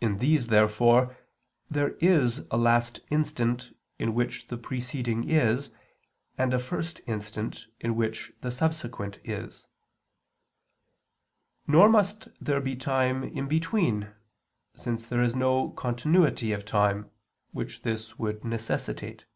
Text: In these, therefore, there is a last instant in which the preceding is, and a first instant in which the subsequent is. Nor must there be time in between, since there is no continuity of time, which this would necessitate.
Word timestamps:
In 0.00 0.20
these, 0.20 0.46
therefore, 0.46 1.18
there 1.70 1.90
is 2.00 2.40
a 2.50 2.56
last 2.56 3.00
instant 3.10 3.76
in 3.98 4.14
which 4.14 4.46
the 4.48 4.56
preceding 4.56 5.28
is, 5.28 5.70
and 6.38 6.54
a 6.54 6.58
first 6.58 7.02
instant 7.06 7.66
in 7.78 7.94
which 7.94 8.32
the 8.40 8.50
subsequent 8.50 9.18
is. 9.22 9.68
Nor 11.66 11.90
must 11.90 12.28
there 12.42 12.62
be 12.62 12.74
time 12.74 13.22
in 13.22 13.46
between, 13.46 14.14
since 14.74 15.06
there 15.06 15.22
is 15.22 15.34
no 15.36 15.68
continuity 15.72 16.52
of 16.52 16.64
time, 16.64 17.10
which 17.52 17.82
this 17.82 18.18
would 18.18 18.46
necessitate. 18.46 19.26